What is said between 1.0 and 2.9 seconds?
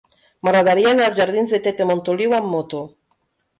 als jardins de Tete Montoliu amb moto.